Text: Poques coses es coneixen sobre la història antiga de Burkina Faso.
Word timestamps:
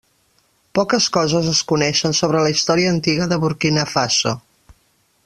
Poques 0.79 1.09
coses 1.17 1.49
es 1.51 1.61
coneixen 1.73 2.17
sobre 2.21 2.41
la 2.45 2.55
història 2.55 2.91
antiga 2.95 3.31
de 3.35 3.41
Burkina 3.45 3.89
Faso. 3.95 4.37